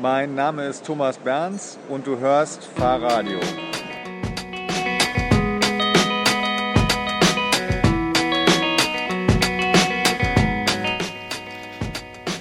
[0.00, 3.38] Mein Name ist Thomas Berns und du hörst Fahrradio.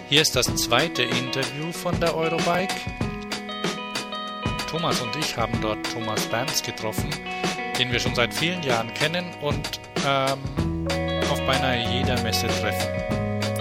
[0.10, 2.74] Hier ist das zweite Interview von der Eurobike.
[4.70, 7.10] Thomas und ich haben dort Thomas Berns getroffen,
[7.78, 10.88] den wir schon seit vielen Jahren kennen und ähm,
[11.32, 12.90] auf beinahe jeder Messe treffen.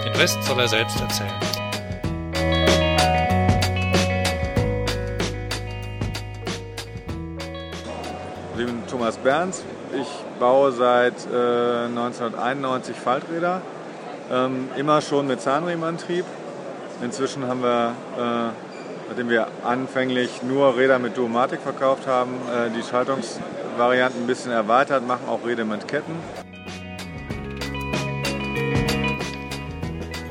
[0.03, 1.62] Den Rest soll er selbst erzählen.
[8.55, 9.63] Ich bin Thomas Berns.
[9.99, 10.07] Ich
[10.39, 13.63] baue seit äh, 1991 Falträder.
[14.31, 16.23] Ähm, immer schon mit Zahnriemenantrieb.
[17.01, 22.83] Inzwischen haben wir, äh, nachdem wir anfänglich nur Räder mit Duomatik verkauft haben, äh, die
[22.83, 26.13] Schaltungsvarianten ein bisschen erweitert, machen auch Räder mit Ketten.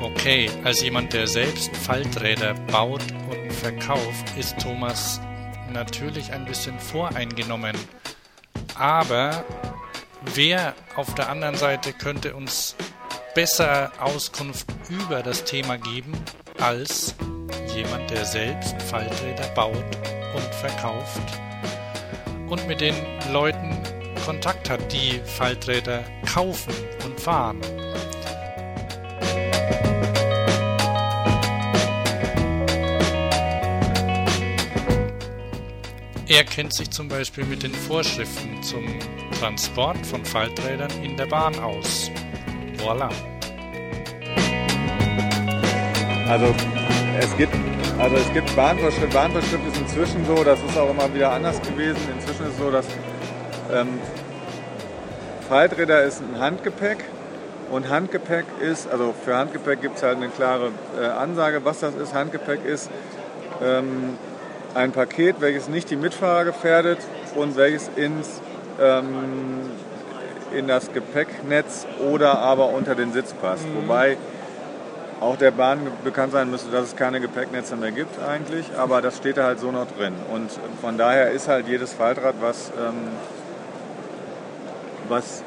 [0.01, 5.19] Okay, als jemand, der selbst Falträder baut und verkauft, ist Thomas
[5.73, 7.75] natürlich ein bisschen voreingenommen.
[8.75, 9.43] Aber
[10.33, 12.75] wer auf der anderen Seite könnte uns
[13.35, 16.13] besser Auskunft über das Thema geben
[16.59, 17.15] als
[17.73, 19.75] jemand, der selbst Falträder baut
[20.35, 21.21] und verkauft
[22.47, 22.95] und mit den
[23.31, 23.77] Leuten
[24.25, 27.59] Kontakt hat, die Falträder kaufen und fahren.
[36.35, 38.83] Er kennt sich zum Beispiel mit den Vorschriften zum
[39.39, 42.09] Transport von Falträdern in der Bahn aus.
[42.79, 43.11] Voilà.
[46.27, 46.55] Also
[47.19, 47.53] es gibt,
[47.99, 49.13] also es gibt Bahnvorschrift.
[49.13, 52.01] Bahnvorschrift ist inzwischen so, das ist auch immer wieder anders gewesen.
[52.15, 52.87] Inzwischen ist es so, dass
[53.71, 53.99] ähm,
[55.47, 56.97] Falträder ist ein Handgepäck
[57.69, 61.93] und Handgepäck ist, also für Handgepäck gibt es halt eine klare äh, Ansage, was das
[61.93, 62.15] ist.
[62.15, 62.89] Handgepäck ist
[63.63, 64.17] ähm,
[64.75, 66.99] ein Paket, welches nicht die Mitfahrer gefährdet
[67.35, 68.41] und welches ins,
[68.81, 69.69] ähm,
[70.53, 73.67] in das Gepäcknetz oder aber unter den Sitz passt.
[73.67, 73.83] Mhm.
[73.83, 74.17] Wobei
[75.19, 79.17] auch der Bahn bekannt sein müsste, dass es keine Gepäcknetze mehr gibt eigentlich, aber das
[79.17, 80.13] steht da halt so noch drin.
[80.33, 83.07] Und von daher ist halt jedes Faltrad, was, ähm,
[85.07, 85.43] was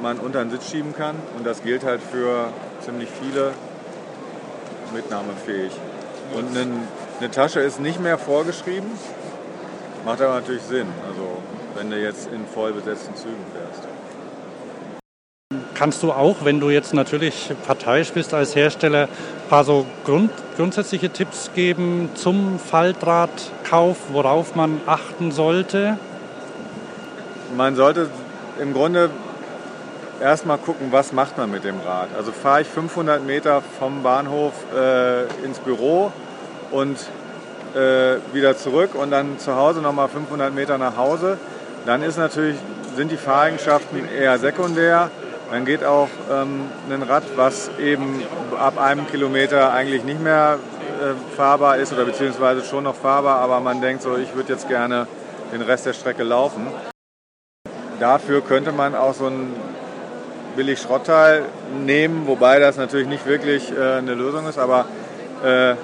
[0.00, 2.48] man unter den Sitz schieben kann und das gilt halt für
[2.80, 3.52] ziemlich viele
[4.94, 5.72] mitnahmefähig.
[6.34, 6.88] Und ein
[7.20, 8.90] eine Tasche ist nicht mehr vorgeschrieben,
[10.04, 11.42] macht aber natürlich Sinn, also
[11.74, 13.88] wenn du jetzt in voll besetzten Zügen fährst.
[15.74, 20.30] Kannst du auch, wenn du jetzt natürlich parteiisch bist als Hersteller, ein paar so Grund,
[20.56, 25.96] grundsätzliche Tipps geben zum Faltradkauf, worauf man achten sollte?
[27.56, 28.10] Man sollte
[28.60, 29.10] im Grunde
[30.20, 32.08] erstmal gucken, was macht man mit dem Rad.
[32.16, 36.12] Also fahre ich 500 Meter vom Bahnhof äh, ins Büro,
[36.70, 36.98] und
[37.74, 41.38] äh, wieder zurück und dann zu Hause nochmal 500 Meter nach Hause,
[41.86, 42.56] dann ist natürlich,
[42.96, 45.10] sind die Fahreigenschaften eher sekundär.
[45.50, 48.22] Dann geht auch ähm, ein Rad, was eben
[48.58, 50.58] ab einem Kilometer eigentlich nicht mehr
[51.00, 54.68] äh, fahrbar ist oder beziehungsweise schon noch fahrbar, aber man denkt so, ich würde jetzt
[54.68, 55.06] gerne
[55.52, 56.66] den Rest der Strecke laufen.
[58.00, 59.54] Dafür könnte man auch so ein
[60.56, 61.44] billig Schrottteil
[61.84, 64.86] nehmen, wobei das natürlich nicht wirklich äh, eine Lösung ist, aber
[65.44, 65.74] äh,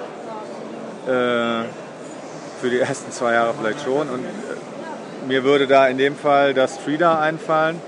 [1.05, 4.09] für die ersten zwei Jahre vielleicht schon.
[4.09, 7.79] Und äh, mir würde da in dem Fall das Frida einfallen,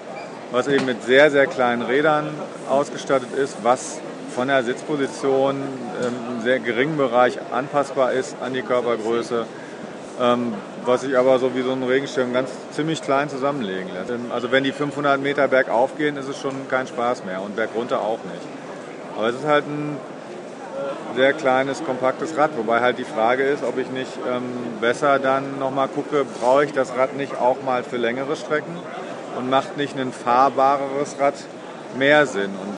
[0.51, 2.29] was eben mit sehr, sehr kleinen Rädern
[2.69, 3.99] ausgestattet ist, was
[4.33, 9.45] von der Sitzposition ähm, im sehr geringen Bereich anpassbar ist an die Körpergröße,
[10.21, 10.53] ähm,
[10.85, 14.11] was sich aber so wie so ein Regenschirm ganz ziemlich klein zusammenlegen lässt.
[14.11, 17.55] Ähm, also wenn die 500 Meter bergauf gehen, ist es schon kein Spaß mehr und
[17.55, 18.45] bergunter auch nicht.
[19.17, 19.97] Aber es ist halt ein
[21.17, 22.51] sehr kleines, kompaktes Rad.
[22.57, 24.43] Wobei halt die Frage ist, ob ich nicht ähm,
[24.79, 28.77] besser dann nochmal gucke, brauche ich das Rad nicht auch mal für längere Strecken
[29.35, 31.33] und macht nicht ein fahrbareres Rad
[31.97, 32.51] mehr Sinn.
[32.51, 32.77] Und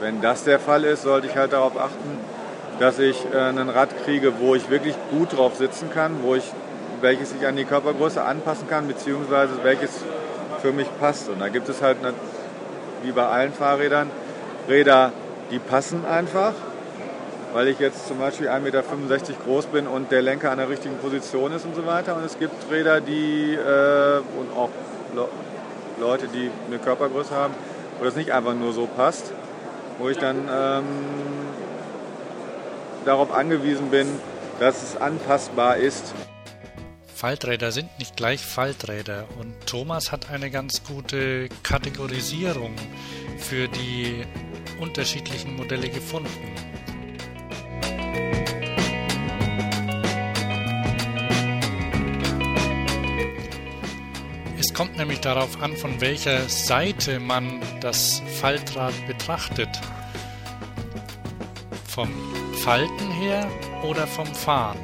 [0.00, 2.18] wenn das der Fall ist, sollte ich halt darauf achten,
[2.80, 6.50] dass ich äh, ein Rad kriege, wo ich wirklich gut drauf sitzen kann, wo ich
[7.02, 9.90] welches ich an die Körpergröße anpassen kann, beziehungsweise welches
[10.62, 11.28] für mich passt.
[11.28, 12.14] Und da gibt es halt, eine,
[13.02, 14.10] wie bei allen Fahrrädern,
[14.70, 15.12] Räder,
[15.50, 16.54] die passen einfach
[17.54, 18.82] weil ich jetzt zum Beispiel 1,65 Meter
[19.44, 22.16] groß bin und der Lenker an der richtigen Position ist und so weiter.
[22.16, 24.70] Und es gibt Räder, die äh, und auch
[26.00, 27.54] Leute, die eine Körpergröße haben,
[27.98, 29.32] wo das nicht einfach nur so passt,
[29.98, 30.84] wo ich dann ähm,
[33.04, 34.08] darauf angewiesen bin,
[34.58, 36.12] dass es anpassbar ist.
[37.14, 42.74] Falträder sind nicht gleich Falträder und Thomas hat eine ganz gute Kategorisierung
[43.38, 44.24] für die
[44.80, 46.73] unterschiedlichen Modelle gefunden.
[54.74, 59.68] Kommt nämlich darauf an, von welcher Seite man das Faltrad betrachtet.
[61.86, 62.08] Vom
[62.64, 63.46] Falten her
[63.88, 64.78] oder vom Fahren.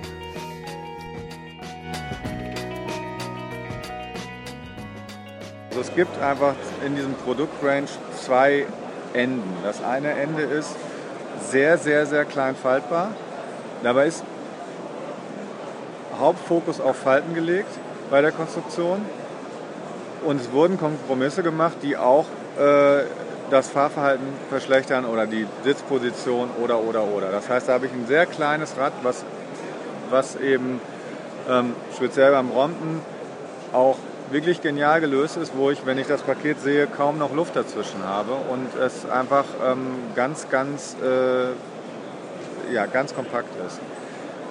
[5.71, 6.55] Also es gibt einfach
[6.87, 7.89] in diesem Produktrange
[8.25, 8.67] zwei
[9.13, 9.43] Enden.
[9.65, 10.77] Das eine Ende ist
[11.51, 13.11] sehr, sehr, sehr klein faltbar.
[13.83, 14.23] Dabei ist
[16.17, 17.71] Hauptfokus auf Falten gelegt
[18.11, 19.01] bei der Konstruktion.
[20.25, 22.27] Und es wurden Kompromisse gemacht, die auch
[22.59, 23.05] äh,
[23.51, 27.31] das Fahrverhalten verschlechtern oder die Sitzposition oder oder oder.
[27.31, 29.25] Das heißt, da habe ich ein sehr kleines Rad, was,
[30.11, 30.81] was eben
[31.49, 33.01] ähm, speziell beim Brompton
[33.73, 33.97] auch
[34.31, 38.05] wirklich genial gelöst ist, wo ich, wenn ich das Paket sehe, kaum noch Luft dazwischen
[38.05, 43.81] habe und es einfach ähm, ganz, ganz, äh, ja, ganz kompakt ist.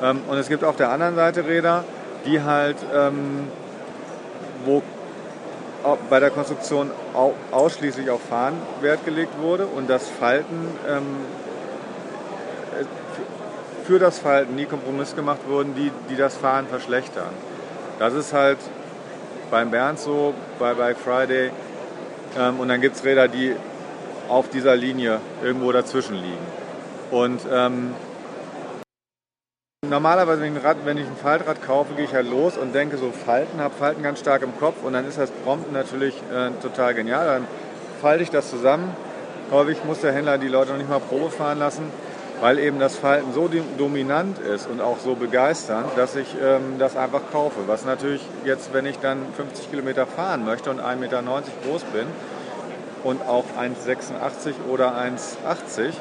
[0.01, 1.85] Ähm, und es gibt auf der anderen Seite Räder,
[2.25, 3.47] die halt, ähm,
[4.65, 4.83] wo
[6.09, 6.91] bei der Konstruktion
[7.51, 11.05] ausschließlich auf Fahren Wert gelegt wurde und das Falten ähm,
[13.85, 17.29] für das Falten nie Kompromiss gemacht wurden, die, die das Fahren verschlechtern.
[17.97, 18.59] Das ist halt
[19.49, 21.51] beim Bernd so, bei Bike Friday.
[22.37, 23.55] Ähm, und dann gibt es Räder, die
[24.27, 26.45] auf dieser Linie irgendwo dazwischen liegen.
[27.09, 27.95] Und ähm,
[29.89, 32.73] normalerweise, wenn ich, ein Rad, wenn ich ein Faltrad kaufe, gehe ich halt los und
[32.73, 36.15] denke so Falten, habe Falten ganz stark im Kopf und dann ist das Prompten natürlich
[36.33, 37.25] äh, total genial.
[37.25, 37.47] Dann
[38.01, 38.95] falte ich das zusammen.
[39.51, 41.91] Häufig muss der Händler die Leute noch nicht mal Probe fahren lassen
[42.41, 46.95] weil eben das Falten so dominant ist und auch so begeisternd, dass ich ähm, das
[46.95, 47.61] einfach kaufe.
[47.67, 51.21] Was natürlich jetzt, wenn ich dann 50 Kilometer fahren möchte und 1,90 Meter
[51.65, 52.05] groß bin
[53.03, 55.91] und auch 1,86 oder 1,80,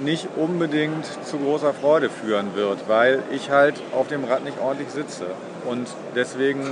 [0.00, 4.90] nicht unbedingt zu großer Freude führen wird, weil ich halt auf dem Rad nicht ordentlich
[4.90, 5.26] sitze.
[5.64, 6.64] Und deswegen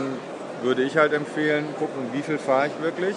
[0.63, 3.15] würde ich halt empfehlen, gucken, wie viel fahre ich wirklich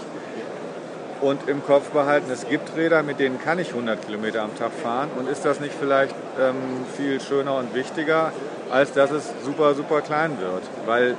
[1.21, 4.71] und im Kopf behalten, es gibt Räder, mit denen kann ich 100 Kilometer am Tag
[4.71, 6.55] fahren und ist das nicht vielleicht ähm,
[6.97, 8.31] viel schöner und wichtiger,
[8.71, 11.15] als dass es super, super klein wird, weil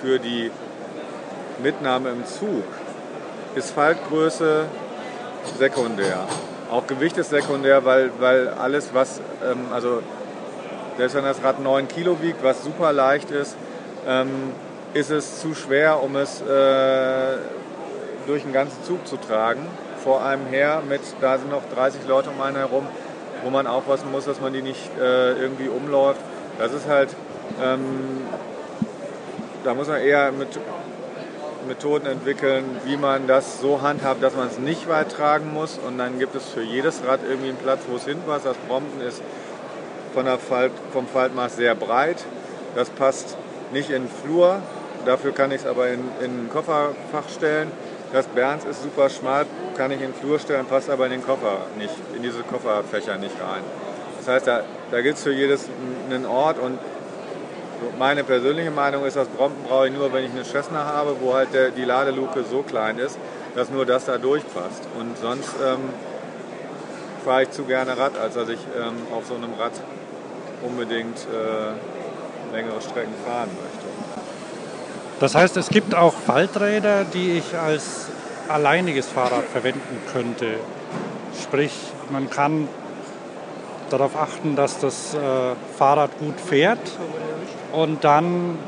[0.00, 0.50] für die
[1.62, 2.64] Mitnahme im Zug
[3.54, 4.64] ist Faltgröße
[5.58, 6.26] sekundär.
[6.70, 10.02] Auch Gewicht ist sekundär, weil, weil alles, was, ähm, also
[10.96, 13.56] selbst wenn das Rad 9 Kilo wiegt, was super leicht ist,
[14.06, 14.52] ähm,
[14.94, 17.38] ist es zu schwer, um es äh,
[18.26, 19.66] durch den ganzen Zug zu tragen,
[20.04, 22.86] vor einem her mit, da sind noch 30 Leute um einen herum,
[23.42, 26.20] wo man aufpassen muss, dass man die nicht äh, irgendwie umläuft.
[26.58, 27.08] Das ist halt,
[27.62, 27.80] ähm,
[29.64, 30.48] da muss man eher mit
[31.66, 35.78] Methoden entwickeln, wie man das so handhabt, dass man es nicht weit tragen muss.
[35.78, 38.46] Und dann gibt es für jedes Rad irgendwie einen Platz, wo es hinpasst.
[38.46, 39.22] Das Brompton ist
[40.14, 42.24] von der Falt, vom Faltmaß sehr breit.
[42.74, 43.36] Das passt
[43.72, 44.60] nicht in den Flur.
[45.06, 47.70] Dafür kann ich es aber in, in ein Kofferfach stellen.
[48.12, 49.46] Das Berns ist super schmal,
[49.76, 53.16] kann ich in den Flur stellen, passt aber in den Koffer nicht, in diese Kofferfächer
[53.18, 53.62] nicht rein.
[54.18, 55.68] Das heißt, da, da gibt es für jedes
[56.10, 56.78] einen Ort und
[57.98, 61.34] meine persönliche Meinung ist, das Brompton brauche ich nur, wenn ich eine Cessna habe, wo
[61.34, 63.18] halt der, die Ladeluke so klein ist,
[63.54, 64.82] dass nur das da durchpasst.
[64.98, 65.90] Und sonst ähm,
[67.24, 69.72] fahre ich zu gerne Rad, als dass ich ähm, auf so einem Rad
[70.62, 73.86] unbedingt äh, längere Strecken fahren möchte.
[75.20, 78.06] Das heißt, es gibt auch Falträder, die ich als
[78.48, 80.54] alleiniges Fahrrad verwenden könnte.
[81.42, 81.72] Sprich,
[82.10, 82.68] man kann
[83.90, 85.18] darauf achten, dass das äh,
[85.76, 86.78] Fahrrad gut fährt
[87.72, 88.58] und dann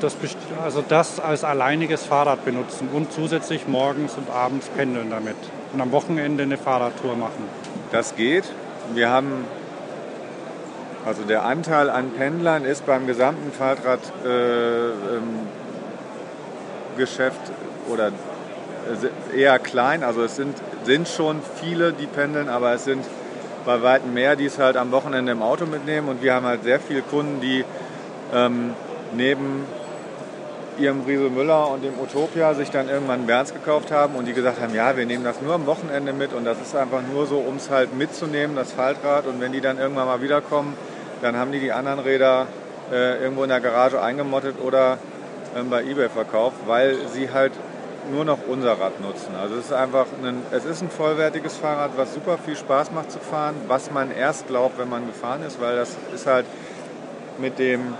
[0.00, 0.16] das,
[0.62, 5.36] also das als alleiniges Fahrrad benutzen und zusätzlich morgens und abends pendeln damit
[5.72, 7.44] und am Wochenende eine Fahrradtour machen.
[7.90, 8.44] Das geht.
[8.94, 9.44] Wir haben
[11.08, 15.48] also der Anteil an Pendlern ist beim gesamten Fahrrad äh, ähm,
[17.88, 18.12] oder
[19.34, 20.02] eher klein.
[20.02, 20.54] Also es sind,
[20.84, 23.06] sind schon viele, die pendeln, aber es sind
[23.64, 26.08] bei weitem mehr, die es halt am Wochenende im Auto mitnehmen.
[26.08, 27.64] Und wir haben halt sehr viele Kunden, die
[28.34, 28.74] ähm,
[29.14, 29.64] neben
[30.78, 34.60] ihrem Riese Müller und dem Utopia sich dann irgendwann Berns gekauft haben und die gesagt
[34.60, 37.38] haben, ja, wir nehmen das nur am Wochenende mit und das ist einfach nur so,
[37.38, 39.26] um es halt mitzunehmen, das Faltrad.
[39.26, 40.74] Und wenn die dann irgendwann mal wiederkommen,
[41.20, 42.46] dann haben die die anderen Räder
[42.92, 44.98] äh, irgendwo in der Garage eingemottet oder
[45.56, 47.52] ähm, bei eBay verkauft, weil sie halt
[48.12, 49.34] nur noch unser Rad nutzen.
[49.40, 53.10] Also es ist einfach ein, es ist ein vollwertiges Fahrrad, was super viel Spaß macht
[53.10, 56.46] zu fahren, was man erst glaubt, wenn man gefahren ist, weil das ist halt
[57.38, 57.94] mit dem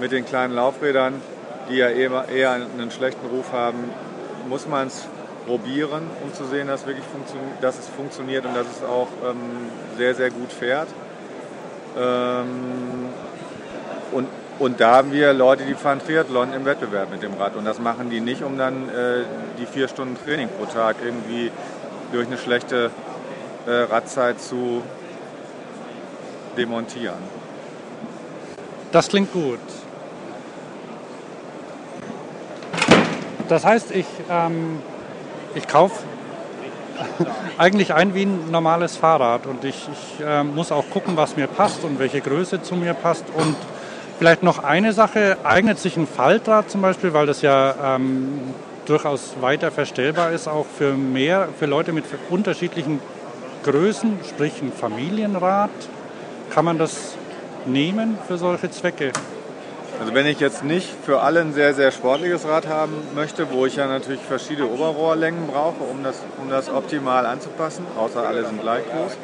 [0.00, 1.14] mit den kleinen Laufrädern,
[1.70, 3.90] die ja eher, eher einen schlechten Ruf haben,
[4.48, 5.06] muss man es
[5.46, 7.04] probieren, um zu sehen, dass, wirklich
[7.60, 9.36] dass es funktioniert und dass es auch ähm,
[9.96, 10.88] sehr, sehr gut fährt.
[11.96, 13.08] Ähm,
[14.12, 14.28] und
[14.60, 17.56] und da haben wir Leute, die fahren Triathlon im Wettbewerb mit dem Rad.
[17.56, 19.24] Und das machen die nicht, um dann äh,
[19.58, 21.50] die vier Stunden Training pro Tag irgendwie
[22.12, 22.92] durch eine schlechte
[23.66, 24.82] äh, Radzeit zu
[26.56, 27.43] demontieren.
[28.94, 29.58] Das klingt gut.
[33.48, 34.78] Das heißt, ich, ähm,
[35.56, 36.04] ich kaufe
[37.58, 41.48] eigentlich ein wie ein normales Fahrrad und ich, ich äh, muss auch gucken, was mir
[41.48, 43.56] passt und welche Größe zu mir passt und
[44.18, 48.40] Vielleicht noch eine Sache, eignet sich ein Faltrad zum Beispiel, weil das ja ähm,
[48.86, 53.00] durchaus weiter verstellbar ist, auch für mehr, für Leute mit unterschiedlichen
[53.64, 55.70] Größen, sprich ein Familienrad.
[56.50, 57.16] Kann man das
[57.66, 59.12] nehmen für solche Zwecke?
[60.00, 63.64] Also wenn ich jetzt nicht für alle ein sehr, sehr sportliches Rad haben möchte, wo
[63.64, 68.60] ich ja natürlich verschiedene Oberrohrlängen brauche, um das, um das optimal anzupassen, außer alle sind
[68.60, 69.16] gleich groß,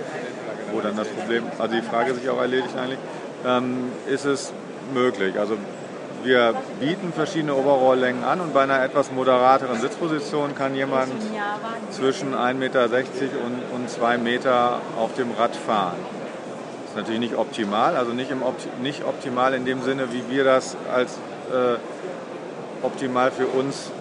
[0.73, 3.01] wo dann das Problem, also die Frage sich auch erledigt eigentlich,
[3.45, 4.53] ähm, ist es
[4.95, 5.39] möglich.
[5.39, 5.57] Also
[6.23, 11.13] wir bieten verschiedene Overall-Längen an und bei einer etwas moderateren Sitzposition kann jemand
[11.91, 15.97] zwischen 1,60 Meter und, und 2 Meter auf dem Rad fahren.
[16.91, 20.43] Ist natürlich nicht optimal, also nicht, im Opti nicht optimal in dem Sinne, wie wir
[20.43, 21.13] das als
[21.53, 21.77] äh,
[22.85, 23.93] optimal für uns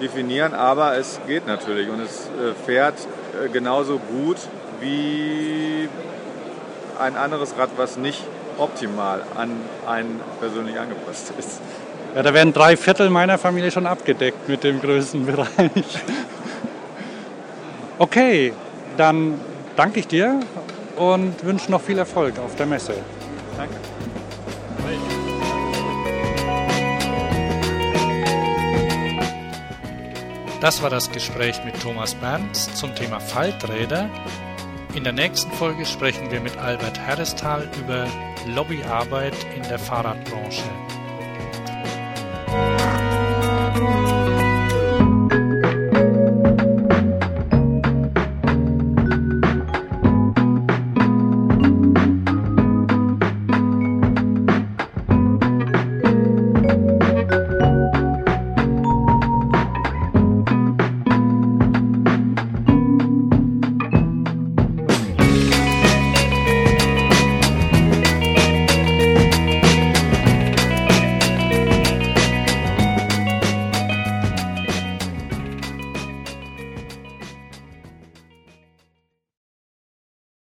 [0.00, 2.94] definieren, aber es geht natürlich und es äh, fährt
[3.32, 4.38] äh, genauso gut
[4.80, 5.88] wie
[6.98, 8.24] ein anderes Rad, was nicht
[8.58, 9.52] optimal an
[9.86, 11.60] einen persönlich angepasst ist.
[12.16, 15.46] Ja, da werden drei Viertel meiner Familie schon abgedeckt mit dem Größenbereich.
[17.98, 18.52] Okay,
[18.96, 19.38] dann
[19.76, 20.40] danke ich dir
[20.96, 22.94] und wünsche noch viel Erfolg auf der Messe.
[23.56, 23.74] Danke.
[30.60, 34.08] Das war das Gespräch mit Thomas Bernds zum Thema Falträder
[34.94, 38.06] in der nächsten Folge sprechen wir mit Albert Herrestal über
[38.46, 40.64] Lobbyarbeit in der Fahrradbranche.